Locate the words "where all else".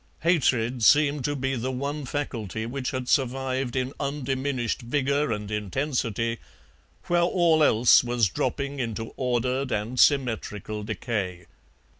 7.03-8.03